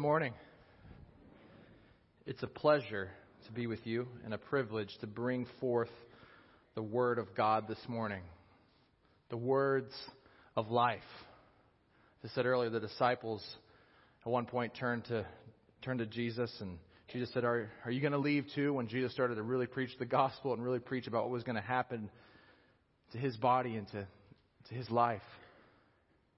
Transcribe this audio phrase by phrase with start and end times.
[0.00, 0.32] Good morning.
[2.24, 3.10] It's a pleasure
[3.44, 5.90] to be with you and a privilege to bring forth
[6.74, 8.22] the Word of God this morning.
[9.28, 9.92] The words
[10.56, 11.02] of life.
[12.24, 13.44] As I said earlier, the disciples
[14.24, 15.26] at one point turned to,
[15.82, 16.78] turned to Jesus, and
[17.12, 18.72] Jesus said, Are, are you going to leave too?
[18.72, 21.56] When Jesus started to really preach the gospel and really preach about what was going
[21.56, 22.08] to happen
[23.12, 24.06] to his body and to,
[24.70, 25.20] to his life.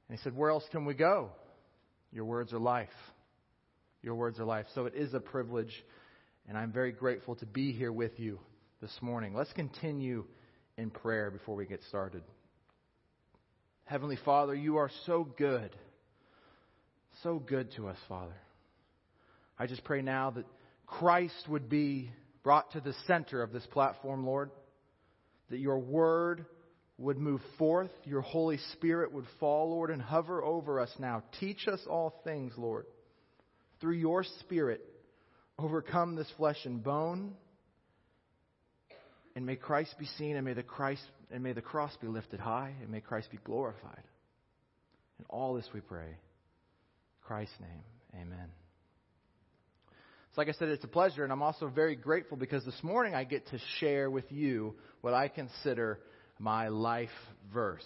[0.09, 1.31] And he said, Where else can we go?
[2.11, 2.89] Your words are life.
[4.03, 4.67] Your words are life.
[4.75, 5.73] So it is a privilege,
[6.49, 8.41] and I'm very grateful to be here with you
[8.81, 9.33] this morning.
[9.33, 10.25] Let's continue
[10.77, 12.25] in prayer before we get started.
[13.85, 15.71] Heavenly Father, you are so good.
[17.23, 18.35] So good to us, Father.
[19.57, 20.47] I just pray now that
[20.87, 22.11] Christ would be
[22.43, 24.51] brought to the center of this platform, Lord.
[25.51, 26.45] That your word
[26.99, 31.23] would move forth, your Holy Spirit would fall, Lord, and hover over us now.
[31.39, 32.87] Teach us all things, Lord
[33.83, 34.81] through your Spirit,
[35.59, 37.35] overcome this flesh and bone.
[39.37, 42.41] And may Christ be seen, and may the Christ and may the cross be lifted
[42.41, 44.03] high, and may Christ be glorified.
[45.19, 46.07] In all this we pray.
[46.07, 46.17] In
[47.23, 48.23] Christ's name.
[48.23, 48.49] Amen.
[50.35, 53.15] So like I said, it's a pleasure, and I'm also very grateful because this morning
[53.15, 56.01] I get to share with you what I consider
[56.39, 57.11] my life
[57.53, 57.85] verse.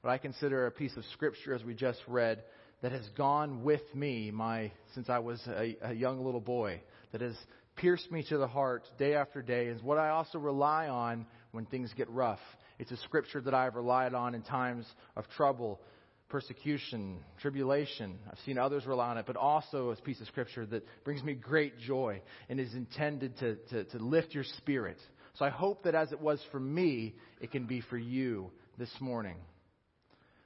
[0.00, 2.42] What I consider a piece of scripture, as we just read,
[2.84, 6.82] that has gone with me my, since I was a, a young little boy,
[7.12, 7.34] that has
[7.76, 11.64] pierced me to the heart day after day, is what I also rely on when
[11.64, 12.40] things get rough.
[12.78, 14.84] It's a scripture that I've relied on in times
[15.16, 15.80] of trouble,
[16.28, 18.18] persecution, tribulation.
[18.30, 21.32] I've seen others rely on it, but also a piece of scripture that brings me
[21.32, 24.98] great joy and is intended to, to, to lift your spirit.
[25.38, 28.92] So I hope that as it was for me, it can be for you this
[29.00, 29.36] morning.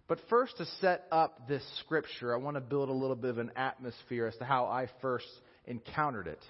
[0.09, 3.37] But first, to set up this scripture, I want to build a little bit of
[3.37, 5.29] an atmosphere as to how I first
[5.67, 6.43] encountered it.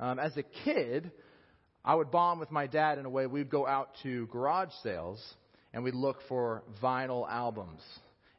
[0.00, 1.12] Um, as a kid,
[1.84, 5.22] I would bond with my dad in a way we'd go out to garage sales
[5.72, 7.80] and we'd look for vinyl albums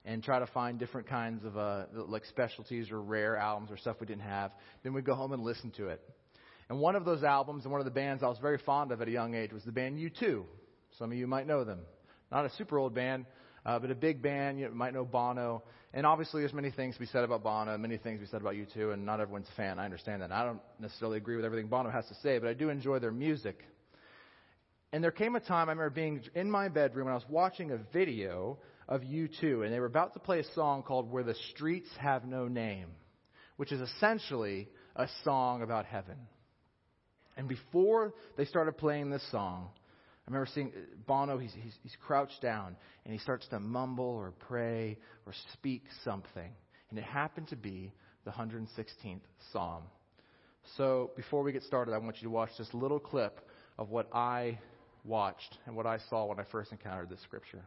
[0.04, 3.96] and try to find different kinds of uh, like specialties or rare albums or stuff
[4.02, 4.52] we didn't have.
[4.84, 6.02] Then we'd go home and listen to it.
[6.68, 9.02] And one of those albums and one of the bands I was very fond of
[9.02, 10.44] at a young age was the band U2.
[11.00, 11.80] Some of you might know them.
[12.32, 13.26] Not a super old band,
[13.66, 15.64] uh, but a big band, you might know Bono.
[15.94, 18.42] And obviously, there's many things to be said about Bono, many things to be said
[18.42, 19.80] about U2, and not everyone's a fan.
[19.80, 20.32] I understand that.
[20.32, 23.12] I don't necessarily agree with everything Bono has to say, but I do enjoy their
[23.12, 23.64] music.
[24.92, 27.72] And there came a time I remember being in my bedroom and I was watching
[27.72, 31.36] a video of U2, and they were about to play a song called Where the
[31.52, 32.90] Streets Have No Name,
[33.58, 36.18] which is essentially a song about heaven.
[37.36, 39.70] And before they started playing this song,
[40.28, 44.06] I remember seeing uh, Bono, he's, he's, he's crouched down and he starts to mumble
[44.06, 46.52] or pray or speak something.
[46.90, 47.94] And it happened to be
[48.26, 49.22] the 116th
[49.52, 49.84] Psalm.
[50.78, 53.40] So before we get started, I want you to watch this little clip
[53.78, 54.58] of what I
[55.04, 57.62] watched and what I saw when I first encountered this scripture.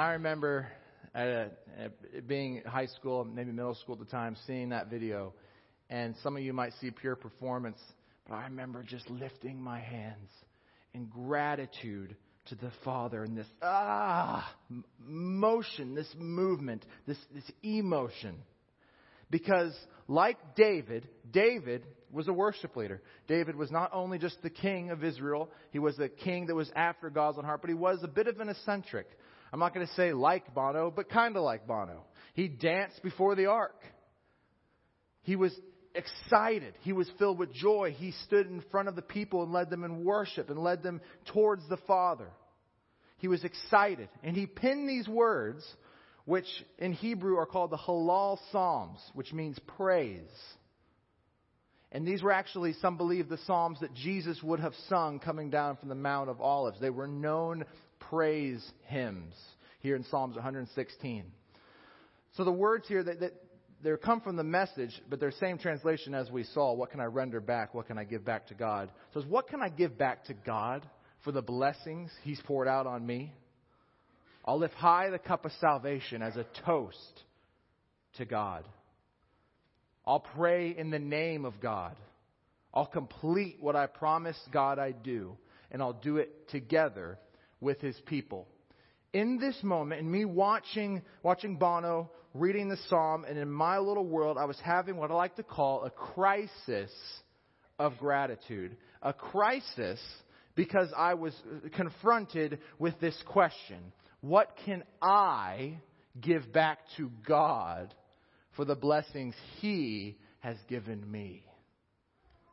[0.00, 0.66] I remember
[1.14, 1.50] at, a,
[2.26, 5.32] being high school, maybe middle school at the time, seeing that video.
[5.88, 7.78] And some of you might see pure performance,
[8.28, 10.30] but I remember just lifting my hands
[10.94, 12.16] in gratitude
[12.46, 14.54] to the Father and this ah
[14.98, 18.36] motion, this movement, this, this emotion.
[19.30, 19.76] Because
[20.08, 23.00] like David, David was a worship leader.
[23.28, 26.70] David was not only just the king of Israel, he was a king that was
[26.74, 29.06] after God's own heart, but he was a bit of an eccentric.
[29.52, 32.04] I'm not going to say like Bono, but kind of like Bono.
[32.34, 33.80] He danced before the ark.
[35.22, 35.52] He was
[35.94, 36.74] excited.
[36.82, 37.94] He was filled with joy.
[37.96, 41.00] He stood in front of the people and led them in worship and led them
[41.32, 42.28] towards the Father.
[43.18, 44.08] He was excited.
[44.22, 45.64] And he penned these words,
[46.24, 46.46] which
[46.78, 50.30] in Hebrew are called the Hallel Psalms, which means praise.
[51.92, 55.76] And these were actually, some believe, the Psalms that Jesus would have sung coming down
[55.76, 56.78] from the Mount of Olives.
[56.80, 57.64] They were known
[58.10, 59.34] praise hymns
[59.78, 61.24] here in Psalms 116.
[62.32, 63.32] So the words here that, that
[63.82, 66.74] they come from the message, but they're same translation as we saw.
[66.74, 67.72] What can I render back?
[67.72, 68.90] What can I give back to God?
[69.14, 70.86] So it's what can I give back to God
[71.24, 73.32] for the blessings He's poured out on me?
[74.44, 77.22] I'll lift high the cup of salvation as a toast
[78.18, 78.64] to God.
[80.04, 81.96] I'll pray in the name of God.
[82.74, 85.36] I'll complete what I promised God I'd do,
[85.70, 87.18] and I'll do it together
[87.60, 88.46] with His people.
[89.12, 94.06] In this moment, in me watching, watching Bono reading the psalm, and in my little
[94.06, 96.92] world, I was having what I like to call a crisis
[97.78, 98.76] of gratitude.
[99.02, 100.00] A crisis
[100.54, 105.78] because I was uh, confronted with this question What can I
[106.20, 107.94] give back to God
[108.56, 111.42] for the blessings He has given me?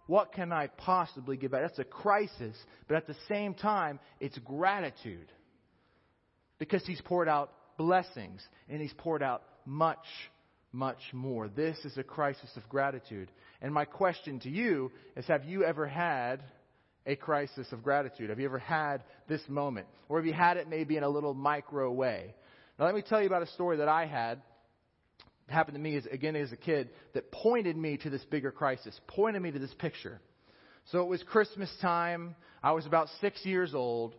[0.07, 1.61] What can I possibly give back?
[1.61, 2.55] That's a crisis,
[2.87, 5.31] but at the same time, it's gratitude.
[6.59, 10.05] Because He's poured out blessings and He's poured out much,
[10.71, 11.49] much more.
[11.49, 13.29] This is a crisis of gratitude.
[13.61, 16.41] And my question to you is have you ever had
[17.05, 18.29] a crisis of gratitude?
[18.29, 19.87] Have you ever had this moment?
[20.09, 22.33] Or have you had it maybe in a little micro way?
[22.79, 24.41] Now, let me tell you about a story that I had.
[25.47, 28.99] Happened to me as, again as a kid that pointed me to this bigger crisis,
[29.07, 30.19] pointed me to this picture.
[30.91, 32.35] So it was Christmas time.
[32.61, 34.13] I was about six years old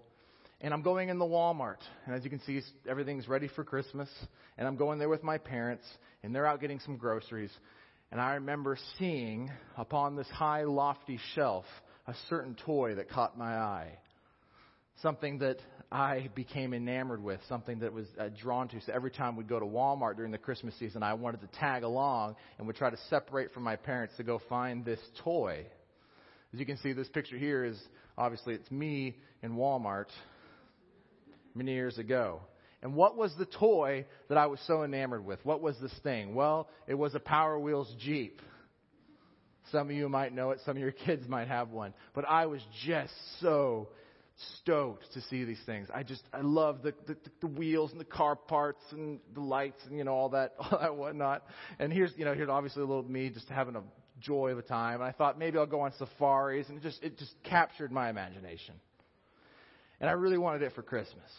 [0.61, 1.79] and I'm going in the Walmart.
[2.07, 4.09] And as you can see, everything's ready for Christmas.
[4.57, 5.85] And I'm going there with my parents,
[6.23, 7.53] and they're out getting some groceries.
[8.11, 11.65] And I remember seeing upon this high, lofty shelf
[12.07, 13.99] a certain toy that caught my eye.
[15.03, 15.59] Something that
[15.91, 18.81] I became enamored with, something that was uh, drawn to.
[18.81, 21.83] So every time we'd go to Walmart during the Christmas season, I wanted to tag
[21.83, 25.65] along and would try to separate from my parents to go find this toy.
[26.53, 27.81] As you can see, this picture here is
[28.19, 30.09] obviously it's me in Walmart
[31.55, 32.41] many years ago.
[32.83, 35.45] And what was the toy that I was so enamored with?
[35.45, 36.35] What was this thing?
[36.35, 38.41] Well, it was a Power Wheels Jeep.
[39.73, 41.95] Some of you might know it, some of your kids might have one.
[42.15, 43.89] But I was just so
[44.61, 45.89] stoked to see these things.
[45.93, 49.81] I just, I love the, the, the wheels and the car parts and the lights
[49.87, 51.45] and, you know, all that, all that whatnot.
[51.79, 53.83] And here's, you know, here's obviously a little me just having a
[54.21, 54.97] joy of a time.
[54.97, 58.11] And I thought maybe I'll go on safaris and it just, it just captured my
[58.11, 58.75] imagination.
[60.01, 61.31] And I really wanted it for Christmas.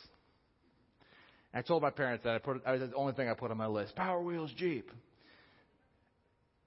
[1.54, 3.52] And I told my parents that I put I was the only thing I put
[3.52, 3.96] on my list.
[3.96, 4.92] Power Wheels Jeep.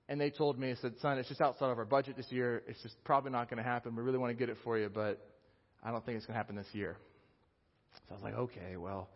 [0.09, 2.63] And they told me, I said, son, it's just outside of our budget this year.
[2.67, 3.95] It's just probably not going to happen.
[3.95, 5.32] We really want to get it for you, but
[5.83, 6.97] I don't think it's going to happen this year.
[7.95, 9.09] So I was like, okay, well,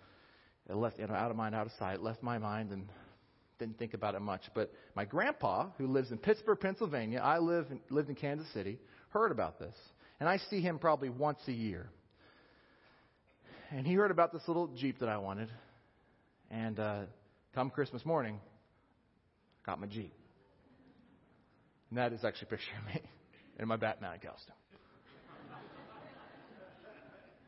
[0.68, 2.88] it left, you know, out of mind, out of sight, left my mind and
[3.58, 4.42] didn't think about it much.
[4.54, 8.78] But my grandpa, who lives in Pittsburgh, Pennsylvania, I live in, lived in Kansas City,
[9.10, 9.74] heard about this.
[10.20, 11.90] And I see him probably once a year
[13.70, 15.48] and he heard about this little Jeep that I wanted.
[16.50, 17.00] And uh,
[17.54, 18.40] come Christmas morning,
[19.64, 20.12] got my Jeep.
[21.90, 23.02] And that is actually a picture of me
[23.58, 24.55] in my Batman costume.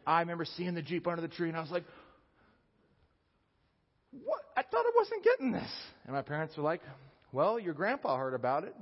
[0.09, 1.85] I remember seeing the Jeep under the tree, and I was like,
[4.25, 4.41] what?
[4.57, 5.71] I thought I wasn't getting this.
[6.07, 6.81] And my parents were like,
[7.31, 8.75] well, your grandpa heard about it,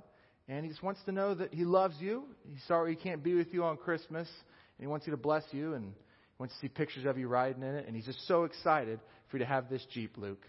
[0.49, 2.23] and he just wants to know that he loves you.
[2.49, 5.42] He's sorry he can't be with you on Christmas, and he wants you to bless
[5.50, 5.92] you, and he
[6.38, 9.38] wants to see pictures of you riding in it, and he's just so excited for
[9.38, 10.47] you to have this Jeep, Luke.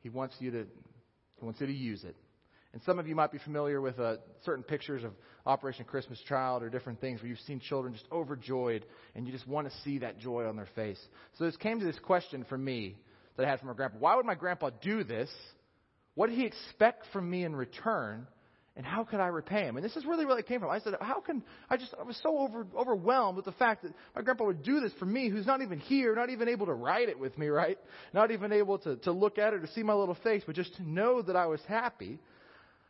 [0.00, 0.66] He wants you to,
[1.38, 2.16] he wants you to use it.
[2.72, 5.12] And some of you might be familiar with uh, certain pictures of
[5.44, 9.46] Operation Christmas Child or different things where you've seen children just overjoyed and you just
[9.46, 10.98] want to see that joy on their face.
[11.38, 12.96] So this came to this question for me
[13.36, 13.98] that I had from my grandpa.
[13.98, 15.28] Why would my grandpa do this?
[16.14, 18.26] What did he expect from me in return?
[18.74, 19.76] And how could I repay him?
[19.76, 20.70] And this is really where it came from.
[20.70, 23.92] I said, how can, I just, I was so over, overwhelmed with the fact that
[24.16, 26.72] my grandpa would do this for me, who's not even here, not even able to
[26.72, 27.78] write it with me, right?
[28.14, 30.74] Not even able to, to look at it or see my little face, but just
[30.76, 32.18] to know that I was happy.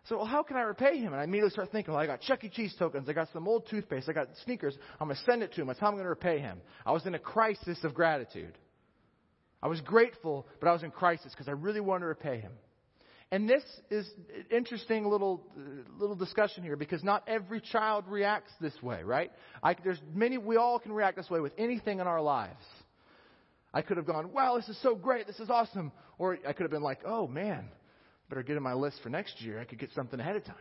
[0.08, 1.12] So, well, how can I repay him?
[1.12, 2.48] And I immediately start thinking, well, I got Chuck E.
[2.48, 4.76] Cheese tokens, I got some old toothpaste, I got sneakers.
[5.00, 5.68] I'm going to send it to him.
[5.68, 6.60] That's how I'm going to repay him.
[6.84, 8.58] I was in a crisis of gratitude.
[9.62, 12.52] I was grateful, but I was in crisis because I really wanted to repay him.
[13.30, 14.06] And this is
[14.50, 15.46] interesting little
[15.98, 19.32] little discussion here because not every child reacts this way, right?
[19.62, 20.36] I, there's many.
[20.36, 22.62] We all can react this way with anything in our lives.
[23.72, 25.26] I could have gone, "Wow, this is so great!
[25.26, 27.70] This is awesome," or I could have been like, "Oh man,
[28.32, 29.60] better get in my list for next year.
[29.60, 30.56] I could get something ahead of time."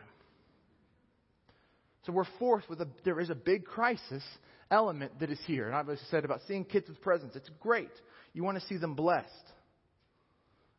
[2.04, 4.22] So we're forced with a, there is a big crisis
[4.70, 5.66] element that is here.
[5.66, 7.34] And I've always said about seeing kids with presents.
[7.34, 7.90] It's great.
[8.34, 9.28] You want to see them blessed.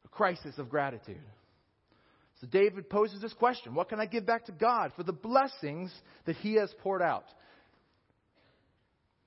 [0.05, 1.21] A crisis of gratitude.
[2.41, 5.91] So David poses this question What can I give back to God for the blessings
[6.25, 7.25] that he has poured out?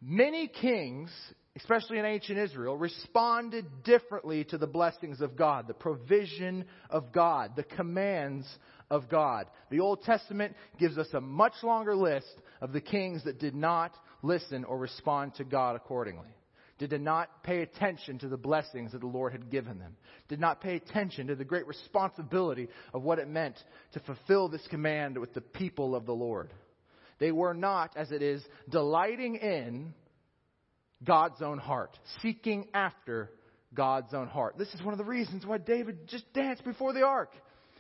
[0.03, 1.11] Many kings,
[1.57, 7.57] especially in ancient Israel, responded differently to the blessings of God, the provision of God,
[7.57, 8.47] the commands
[8.91, 9.47] of God.
[9.71, 13.93] The Old Testament gives us a much longer list of the kings that did not
[14.23, 16.29] listen or respond to God accordingly.
[16.79, 19.97] Did not pay attention to the blessings that the Lord had given them.
[20.29, 23.57] Did not pay attention to the great responsibility of what it meant
[23.93, 26.51] to fulfill this command with the people of the Lord.
[27.19, 29.95] They were not, as it is, delighting in
[31.03, 33.31] God's own heart, seeking after
[33.75, 34.57] God's own heart.
[34.59, 37.33] This is one of the reasons why David just danced before the ark.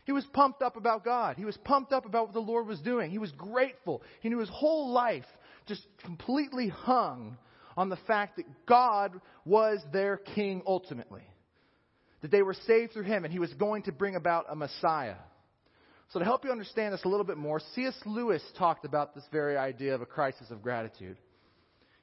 [0.04, 1.36] He was pumped up about God.
[1.36, 3.10] He was pumped up about what the Lord was doing.
[3.10, 4.02] He was grateful.
[4.20, 5.24] He knew his whole life
[5.66, 7.36] just completely hung
[7.76, 11.24] on the fact that God was their king ultimately.
[12.22, 15.16] That they were saved through him and he was going to bring about a Messiah.
[16.10, 17.98] So, to help you understand this a little bit more, C.S.
[18.06, 21.16] Lewis talked about this very idea of a crisis of gratitude.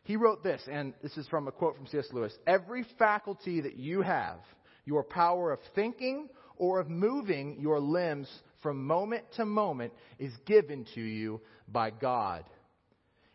[0.03, 2.07] He wrote this, and this is from a quote from C.S.
[2.12, 4.39] Lewis Every faculty that you have,
[4.86, 8.29] your power of thinking or of moving your limbs
[8.62, 12.43] from moment to moment, is given to you by God.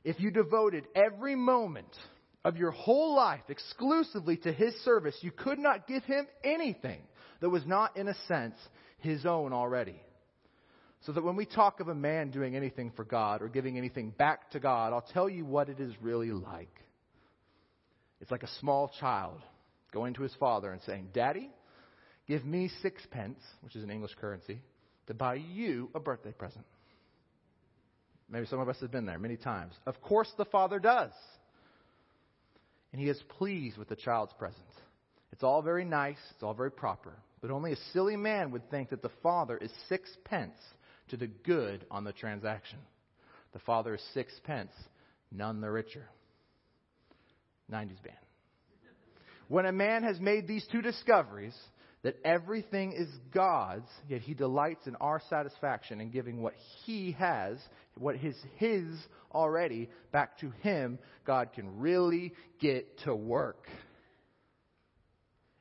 [0.05, 1.97] If you devoted every moment
[2.45, 7.01] of your whole life exclusively to His service, you could not give Him anything
[7.41, 8.57] that was not, in a sense,
[8.99, 10.03] His own already.
[11.07, 14.11] So that when we talk of a man doing anything for God or giving anything
[14.11, 16.75] back to God, I'll tell you what it is really like.
[18.21, 19.41] It's like a small child
[19.93, 21.51] going to his father and saying, Daddy,
[22.27, 24.61] give me sixpence, which is an English currency,
[25.07, 26.65] to buy you a birthday present.
[28.29, 29.73] Maybe some of us have been there many times.
[29.87, 31.13] Of course, the father does.
[32.93, 34.65] And he is pleased with the child's present.
[35.33, 37.13] It's all very nice, it's all very proper.
[37.41, 40.59] But only a silly man would think that the father is sixpence
[41.09, 42.79] to the good on the transaction.
[43.53, 44.73] The father is sixpence,
[45.33, 46.09] none the richer.
[47.71, 48.17] 90s band.
[49.49, 51.57] When a man has made these two discoveries,
[52.03, 57.59] that everything is God's, yet he delights in our satisfaction in giving what he has,
[57.97, 58.85] what is his
[59.33, 63.67] already, back to him, God can really get to work.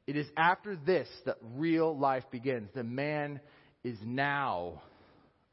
[0.06, 2.70] It is after this that real life begins.
[2.74, 3.42] The man
[3.84, 4.82] is now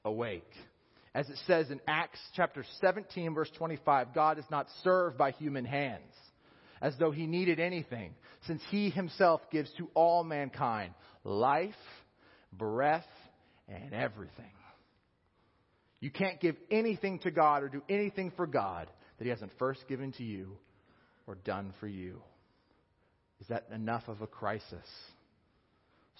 [0.04, 0.50] awake.
[1.14, 5.64] As it says in Acts chapter 17, verse 25, God is not served by human
[5.64, 6.12] hands
[6.82, 8.14] as though he needed anything,
[8.46, 10.92] since he himself gives to all mankind
[11.22, 11.72] life,
[12.52, 13.06] breath,
[13.68, 14.50] and everything.
[16.00, 19.88] You can't give anything to God or do anything for God that he hasn't first
[19.88, 20.58] given to you
[21.26, 22.20] or done for you.
[23.40, 24.86] Is that enough of a crisis?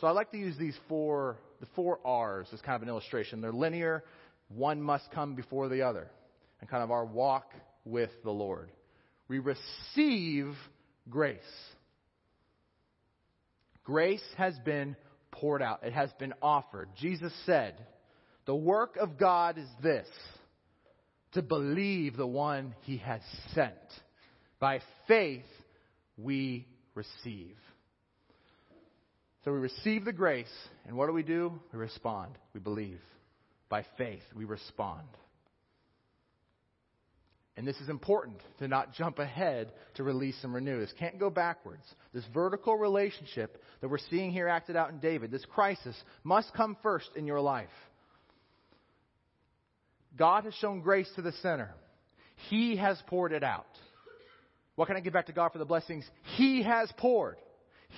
[0.00, 3.40] So I like to use these four, the four R's as kind of an illustration.
[3.40, 4.04] They're linear.
[4.48, 6.10] One must come before the other.
[6.60, 7.52] And kind of our walk
[7.84, 8.70] with the Lord.
[9.28, 10.54] We receive
[11.08, 11.38] grace.
[13.84, 14.96] Grace has been
[15.30, 15.84] poured out.
[15.84, 16.88] It has been offered.
[17.00, 17.74] Jesus said,
[18.46, 20.06] the work of God is this,
[21.32, 23.20] to believe the one he has
[23.54, 23.74] sent.
[24.60, 25.44] By faith,
[26.16, 27.56] we receive.
[29.44, 30.52] So we receive the grace,
[30.86, 31.52] and what do we do?
[31.72, 32.32] We respond.
[32.54, 33.00] We believe.
[33.68, 35.06] By faith, we respond.
[37.56, 40.80] And this is important to not jump ahead to release and renew.
[40.80, 41.84] This can't go backwards.
[42.12, 46.76] This vertical relationship that we're seeing here acted out in David, this crisis, must come
[46.82, 47.68] first in your life.
[50.16, 51.74] God has shown grace to the sinner.
[52.48, 53.66] He has poured it out.
[54.74, 56.04] What can I give back to God for the blessings
[56.36, 57.36] He has poured?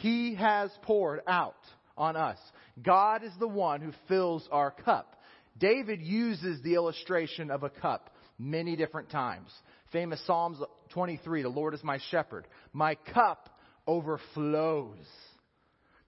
[0.01, 1.55] He has poured out
[1.97, 2.39] on us.
[2.83, 5.17] God is the one who fills our cup.
[5.59, 9.51] David uses the illustration of a cup many different times.
[9.93, 10.59] Famous Psalms
[10.91, 12.47] 23, the Lord is my shepherd.
[12.73, 13.49] My cup
[13.87, 15.07] overflows.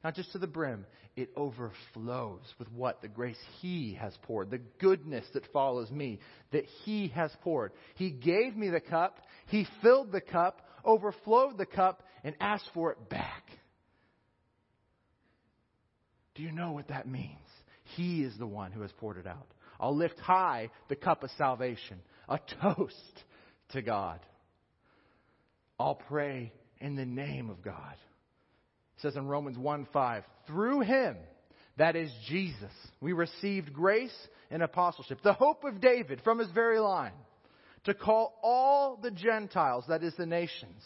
[0.04, 0.84] Not just to the brim,
[1.16, 3.00] it overflows with what?
[3.00, 6.20] The grace He has poured, the goodness that follows me,
[6.52, 7.72] that He has poured.
[7.96, 12.92] He gave me the cup, He filled the cup, overflowed the cup, and asked for
[12.92, 13.44] it back.
[16.38, 17.34] Do you know what that means?
[17.96, 19.48] He is the one who has poured it out.
[19.80, 23.24] I'll lift high the cup of salvation a toast
[23.70, 24.20] to God.
[25.80, 27.94] I'll pray in the name of God.
[28.96, 31.16] It says in Romans 1 5, through him,
[31.76, 34.16] that is Jesus, we received grace
[34.48, 37.12] and apostleship, the hope of David from his very line.
[37.84, 40.84] to call all the Gentiles, that is the nations,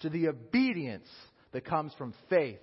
[0.00, 1.08] to the obedience
[1.52, 2.60] that comes from faith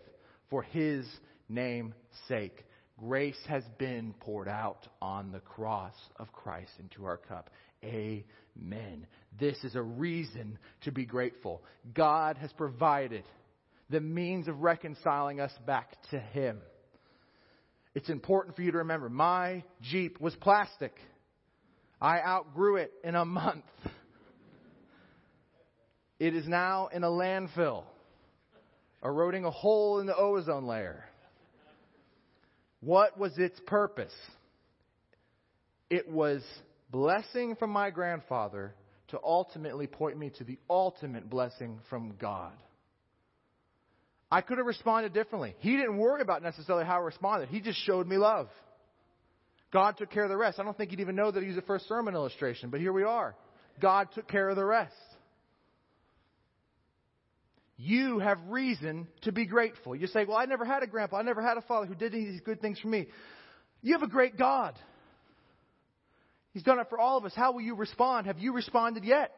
[0.50, 1.06] for his
[1.53, 1.95] name's
[2.27, 2.63] sake.
[3.00, 7.50] Grace has been poured out on the cross of Christ into our cup.
[7.83, 9.07] Amen.
[9.39, 11.63] This is a reason to be grateful.
[11.93, 13.24] God has provided
[13.89, 16.60] the means of reconciling us back to Him.
[17.95, 20.95] It's important for you to remember my Jeep was plastic.
[22.01, 23.65] I outgrew it in a month.
[26.19, 27.83] It is now in a landfill,
[29.03, 31.03] eroding a hole in the ozone layer.
[32.84, 34.13] What was its purpose?
[35.90, 36.44] It was
[36.90, 38.75] blessing from my grandfather
[39.10, 42.54] to ultimately point me to the ultimate blessing from God.
[44.30, 45.56] I could have responded differently.
[45.60, 47.50] He didn't worry about necessarily how I responded.
[47.50, 48.50] He just showed me love.
[49.72, 50.60] God took care of the rest.
[50.60, 52.94] I don't think he'd even know that he was a first sermon illustration, but here
[52.94, 53.36] we are.
[53.80, 54.94] God took care of the rest.
[57.77, 59.96] You have reason to be grateful.
[59.96, 61.18] You say, Well, I never had a grandpa.
[61.18, 63.08] I never had a father who did these good things for me.
[63.82, 64.75] You have a great God.
[66.53, 67.34] He's done it for all of us.
[67.36, 68.27] How will you respond?
[68.27, 69.32] Have you responded yet?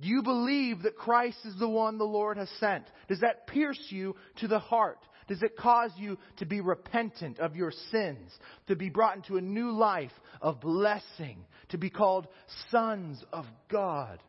[0.00, 2.84] Do you believe that Christ is the one the Lord has sent?
[3.08, 4.98] Does that pierce you to the heart?
[5.26, 8.30] Does it cause you to be repentant of your sins,
[8.68, 12.28] to be brought into a new life of blessing, to be called
[12.70, 14.22] sons of God?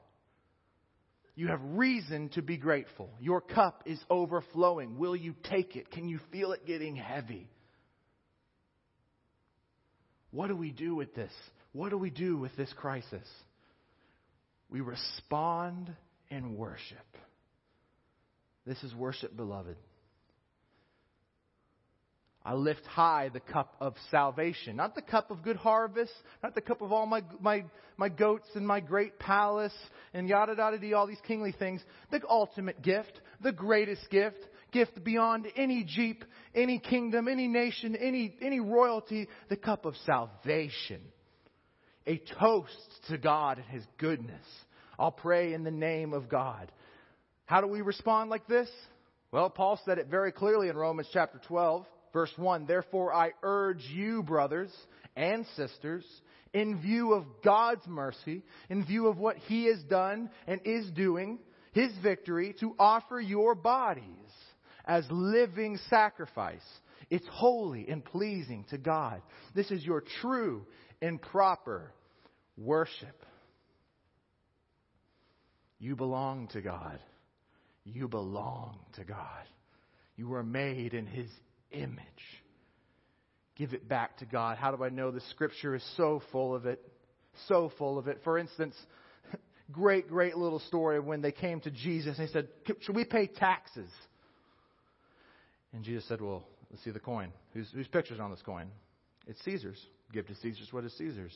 [1.39, 3.10] You have reason to be grateful.
[3.22, 4.98] Your cup is overflowing.
[4.98, 5.89] Will you take it?
[5.89, 7.50] Can you feel it getting heavy?
[10.31, 11.31] What do we do with this?
[11.72, 13.25] What do we do with this crisis?
[14.69, 15.96] We respond
[16.29, 16.98] in worship.
[18.65, 19.77] This is worship, beloved.
[22.50, 26.62] I lift high the cup of salvation, not the cup of good harvest, not the
[26.62, 27.63] cup of all my, my,
[27.96, 29.75] my goats and my great palace
[30.15, 31.79] and yada yada dee, all these kingly things.
[32.09, 34.40] The ultimate gift, the greatest gift,
[34.72, 41.01] gift beyond any Jeep, any kingdom, any nation, any, any royalty, the cup of salvation.
[42.07, 42.74] A toast
[43.09, 44.46] to God and His goodness.
[44.98, 46.72] I'll pray in the name of God.
[47.46, 48.72] How do we respond like this?
[49.31, 51.85] Well, Paul said it very clearly in Romans chapter 12.
[52.13, 54.72] Verse 1 Therefore, I urge you, brothers
[55.15, 56.05] and sisters,
[56.53, 61.39] in view of God's mercy, in view of what He has done and is doing,
[61.74, 64.03] His victory, to offer your bodies
[64.85, 66.65] as living sacrifice.
[67.09, 69.22] It's holy and pleasing to God.
[69.55, 70.65] This is your true
[71.01, 71.91] and proper
[72.57, 73.25] worship.
[75.79, 77.00] You belong to God.
[77.85, 79.45] You belong to God.
[80.17, 81.29] You were made in His
[81.72, 82.03] image.
[83.55, 84.58] Give it back to God.
[84.58, 86.82] How do I know the scripture is so full of it?
[87.48, 88.22] So full of it.
[88.24, 88.75] For instance,
[89.72, 92.48] great, great little story when they came to Jesus and he said,
[92.82, 93.90] Should we pay taxes?
[95.74, 97.34] And Jesus said, Well, let's see the coin.
[97.53, 98.68] Whose, whose picture's on this coin?
[99.27, 99.79] It's Caesar's.
[100.14, 101.36] Give to Caesar's what is Caesar's.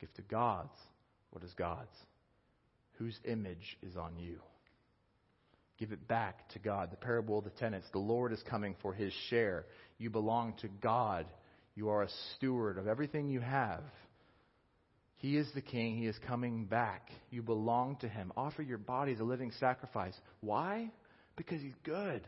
[0.00, 0.76] Give to God's
[1.30, 1.94] what is God's.
[2.98, 4.38] Whose image is on you?
[5.78, 6.90] Give it back to God.
[6.90, 7.88] The parable of the tenants.
[7.92, 9.66] The Lord is coming for his share.
[9.98, 11.26] You belong to God.
[11.74, 13.82] You are a steward of everything you have.
[15.16, 15.96] He is the king.
[15.96, 17.08] He is coming back.
[17.30, 18.32] You belong to him.
[18.36, 20.14] Offer your body as a living sacrifice.
[20.40, 20.90] Why?
[21.36, 22.26] Because he's good.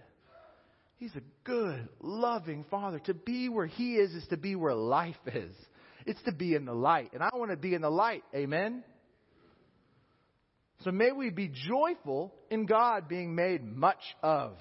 [0.97, 3.01] He's a good, loving father.
[3.01, 5.55] To be where he is is to be where life is.
[6.07, 7.11] It's to be in the light.
[7.15, 8.23] And I want to be in the light.
[8.35, 8.85] Amen?
[10.83, 14.57] So may we be joyful in God being made much of.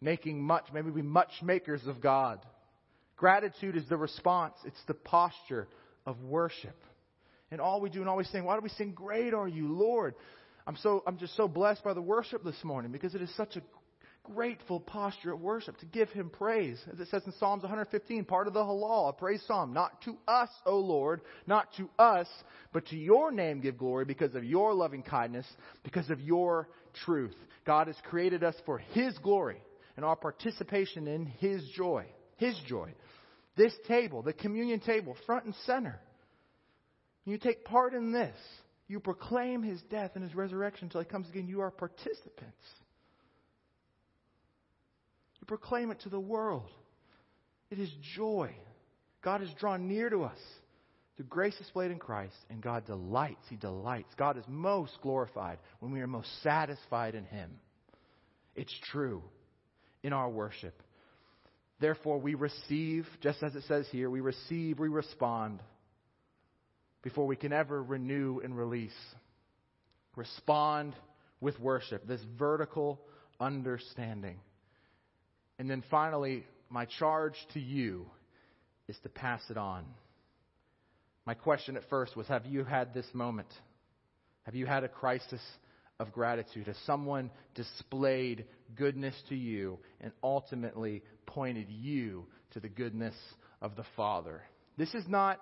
[0.00, 0.66] Making much.
[0.72, 2.44] May we be much makers of God.
[3.16, 5.68] Gratitude is the response, it's the posture
[6.06, 6.76] of worship.
[7.50, 10.14] And all we do and always sing, why do we sing, Great are you, Lord?
[10.66, 13.56] I'm so I'm just so blessed by the worship this morning because it is such
[13.56, 13.62] a
[14.24, 16.80] grateful posture of worship to give him praise.
[16.92, 19.72] As it says in Psalms 115, part of the Hallel, a praise psalm.
[19.72, 22.28] Not to us, O Lord, not to us,
[22.72, 25.46] but to your name give glory because of your loving kindness,
[25.82, 26.68] because of your
[27.04, 27.36] truth.
[27.64, 29.60] God has created us for his glory
[29.96, 32.06] and our participation in his joy.
[32.36, 32.92] His joy.
[33.56, 36.00] This table, the communion table, front and center.
[37.24, 38.36] You take part in this.
[38.88, 41.46] You proclaim his death and his resurrection until he comes again.
[41.46, 42.64] You are participants.
[45.42, 46.70] You proclaim it to the world.
[47.68, 48.54] It is joy.
[49.22, 50.38] God has drawn near to us
[51.16, 53.44] through grace displayed in Christ, and God delights.
[53.50, 54.14] He delights.
[54.16, 57.50] God is most glorified when we are most satisfied in Him.
[58.54, 59.22] It's true
[60.02, 60.80] in our worship.
[61.80, 65.60] Therefore, we receive, just as it says here, we receive, we respond.
[67.02, 68.92] before we can ever renew and release.
[70.16, 70.94] Respond
[71.40, 73.00] with worship, this vertical
[73.40, 74.38] understanding.
[75.58, 78.06] And then finally, my charge to you
[78.88, 79.84] is to pass it on.
[81.24, 83.48] My question at first was Have you had this moment?
[84.44, 85.40] Have you had a crisis
[86.00, 86.66] of gratitude?
[86.66, 93.14] Has someone displayed goodness to you and ultimately pointed you to the goodness
[93.60, 94.42] of the Father?
[94.76, 95.38] This is not,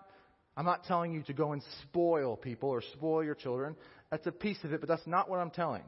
[0.56, 3.74] I'm not telling you to go and spoil people or spoil your children.
[4.10, 5.84] That's a piece of it, but that's not what I'm telling.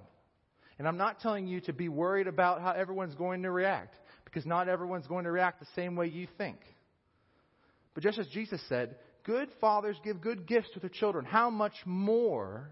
[0.79, 3.95] And I'm not telling you to be worried about how everyone's going to react,
[4.33, 6.57] because not everyone's going to react the same way you think.
[7.93, 11.27] But just as Jesus said, good fathers give good gifts to their children.
[11.27, 12.71] How much more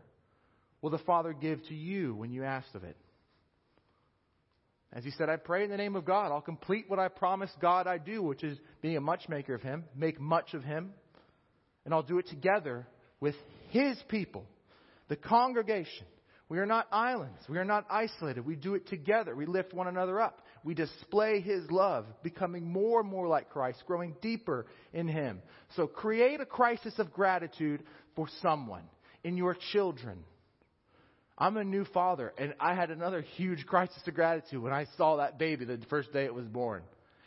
[0.81, 2.97] will the Father give to you when you ask of it?
[4.93, 6.33] As he said, I pray in the name of God.
[6.33, 9.63] I'll complete what I promised God I do, which is being a much maker of
[9.63, 10.93] him, make much of him.
[11.85, 12.87] And I'll do it together
[13.21, 13.35] with
[13.69, 14.47] his people,
[15.09, 16.07] the congregation.
[16.49, 17.39] We are not islands.
[17.49, 18.45] We are not isolated.
[18.45, 19.37] We do it together.
[19.37, 20.41] We lift one another up.
[20.63, 25.41] We display His love, becoming more and more like Christ, growing deeper in Him.
[25.77, 27.83] So create a crisis of gratitude
[28.15, 28.85] for someone,
[29.25, 30.25] in your children.
[31.39, 35.17] I'm a new father, and I had another huge crisis of gratitude when I saw
[35.17, 36.83] that baby the first day it was born.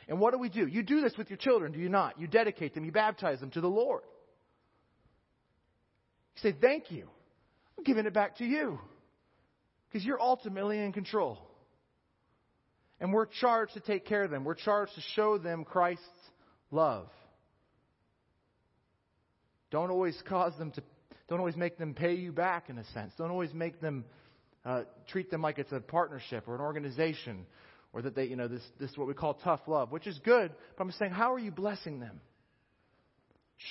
[0.07, 0.67] And what do we do?
[0.67, 2.19] You do this with your children, do you not?
[2.19, 4.03] You dedicate them, you baptize them to the Lord.
[6.35, 7.07] You say, Thank you.
[7.77, 8.79] I'm giving it back to you.
[9.89, 11.39] Because you're ultimately in control.
[13.03, 14.45] And we're charged to take care of them.
[14.45, 16.05] We're charged to show them Christ's
[16.71, 17.09] love.
[19.71, 20.83] Don't always cause them to,
[21.27, 23.11] don't always make them pay you back in a sense.
[23.17, 24.05] Don't always make them
[24.63, 27.45] uh, treat them like it's a partnership or an organization
[27.91, 30.17] or that they, you know, this, this is what we call tough love, which is
[30.23, 30.53] good.
[30.77, 32.21] But I'm saying, how are you blessing them?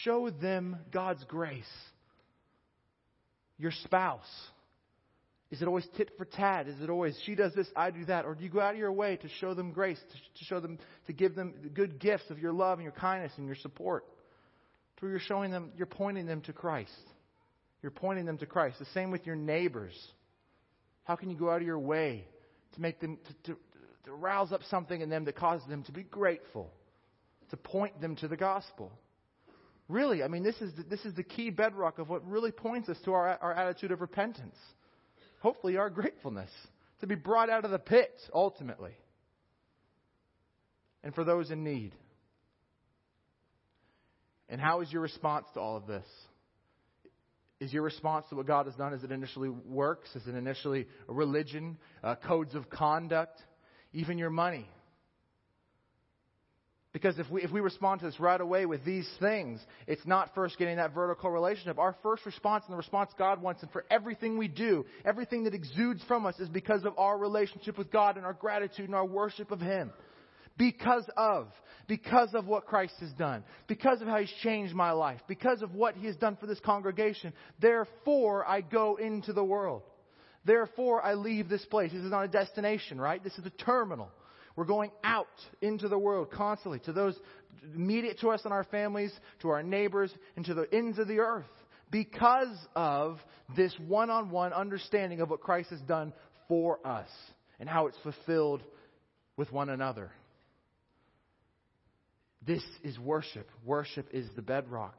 [0.04, 1.64] Show them God's grace.
[3.56, 4.28] Your spouse
[5.52, 6.66] is it always tit for tat?
[6.66, 8.24] Is it always she does this, I do that?
[8.24, 10.60] Or do you go out of your way to show them grace, to, to show
[10.60, 14.06] them, to give them good gifts of your love and your kindness and your support?
[15.00, 16.92] Where you're showing them, you're pointing them to Christ.
[17.82, 18.78] You're pointing them to Christ.
[18.78, 19.94] The same with your neighbors.
[21.02, 22.24] How can you go out of your way
[22.74, 23.58] to make them, to, to,
[24.04, 26.70] to rouse up something in them that causes them to be grateful,
[27.50, 28.92] to point them to the gospel?
[29.88, 32.88] Really, I mean, this is the, this is the key bedrock of what really points
[32.88, 34.56] us to our, our attitude of repentance
[35.42, 36.50] hopefully our gratefulness
[37.00, 38.92] to be brought out of the pit ultimately.
[41.02, 41.92] And for those in need.
[44.48, 46.06] And how is your response to all of this?
[47.58, 50.08] Is your response to what God has done, as it initially works?
[50.14, 53.40] Is it initially a religion, uh, codes of conduct,
[53.92, 54.68] even your money?
[56.92, 60.34] Because if we, if we respond to this right away with these things, it's not
[60.34, 61.78] first getting that vertical relationship.
[61.78, 65.54] Our first response and the response God wants, and for everything we do, everything that
[65.54, 69.06] exudes from us is because of our relationship with God and our gratitude and our
[69.06, 69.90] worship of Him.
[70.58, 71.48] Because of,
[71.88, 75.74] because of what Christ has done, because of how He's changed my life, because of
[75.74, 77.32] what He has done for this congregation.
[77.58, 79.82] Therefore, I go into the world.
[80.44, 81.90] Therefore, I leave this place.
[81.90, 83.24] This is not a destination, right?
[83.24, 84.10] This is a terminal.
[84.56, 85.28] We're going out
[85.60, 87.18] into the world constantly to those
[87.74, 91.20] immediate to us and our families, to our neighbors, and to the ends of the
[91.20, 91.46] earth
[91.90, 93.18] because of
[93.56, 96.12] this one on one understanding of what Christ has done
[96.48, 97.08] for us
[97.60, 98.62] and how it's fulfilled
[99.36, 100.10] with one another.
[102.44, 103.48] This is worship.
[103.64, 104.98] Worship is the bedrock.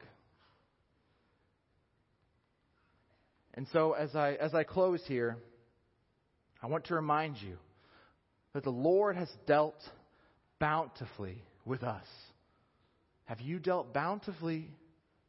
[3.54, 5.36] And so as I as I close here,
[6.62, 7.56] I want to remind you
[8.54, 9.78] that the Lord has dealt
[10.58, 12.06] bountifully with us.
[13.26, 14.68] Have you dealt bountifully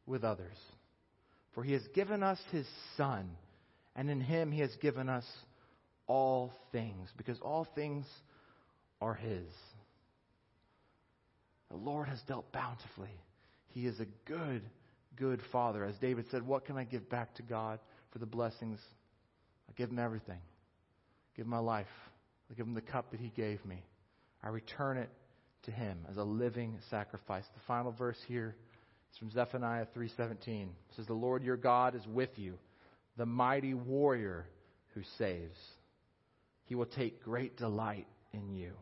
[0.06, 0.56] with others?
[1.52, 3.28] For he has given us his Son,
[3.94, 5.24] and in him he has given us
[6.06, 8.06] all things, because all things
[9.00, 9.46] are his.
[11.70, 13.10] The Lord has dealt bountifully.
[13.68, 14.62] He is a good,
[15.16, 15.84] good Father.
[15.84, 17.80] As David said, What can I give back to God
[18.12, 18.78] for the blessings?
[19.68, 20.38] I give him everything.
[21.36, 21.86] Give my life.
[22.50, 23.82] I give him the cup that he gave me.
[24.42, 25.10] I return it
[25.64, 27.44] to him as a living sacrifice.
[27.54, 28.54] The final verse here
[29.12, 30.62] is from Zephaniah 3:17.
[30.62, 32.58] It says the Lord your God is with you,
[33.16, 34.46] the mighty warrior
[34.94, 35.58] who saves.
[36.64, 38.72] He will take great delight in you.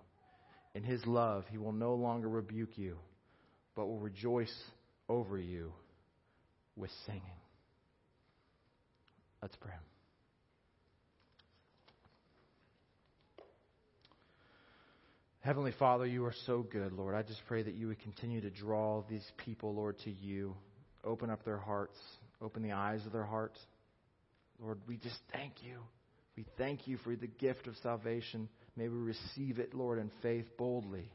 [0.75, 2.99] In his love, he will no longer rebuke you,
[3.75, 4.55] but will rejoice
[5.09, 5.73] over you
[6.77, 7.23] with singing.
[9.41, 9.75] Let's pray.
[15.45, 17.15] Heavenly Father, you are so good, Lord.
[17.15, 20.57] I just pray that you would continue to draw these people, Lord, to you.
[21.05, 21.99] open up their hearts,
[22.41, 23.61] open the eyes of their hearts.
[24.59, 25.81] Lord, we just thank you.
[26.35, 28.49] We thank you for the gift of salvation.
[28.75, 31.11] May we receive it, Lord, in faith boldly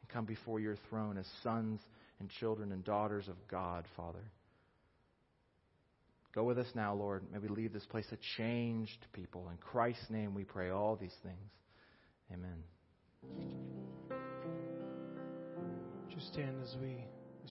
[0.00, 1.78] and come before your throne as sons
[2.18, 4.24] and children and daughters of God, Father.
[6.34, 7.24] Go with us now, Lord.
[7.30, 9.50] May we leave this place a changed people.
[9.50, 11.50] In Christ's name we pray all these things.
[12.32, 12.62] Amen.
[16.14, 17.04] Just stand as we